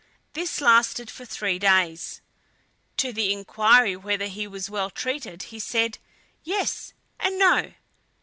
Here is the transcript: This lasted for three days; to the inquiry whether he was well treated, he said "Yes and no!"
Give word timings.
This 0.33 0.61
lasted 0.61 1.11
for 1.11 1.25
three 1.25 1.59
days; 1.59 2.21
to 2.97 3.13
the 3.13 3.31
inquiry 3.31 3.95
whether 3.95 4.25
he 4.25 4.47
was 4.47 4.67
well 4.67 4.89
treated, 4.89 5.43
he 5.43 5.59
said 5.59 5.99
"Yes 6.43 6.93
and 7.19 7.37
no!" 7.37 7.73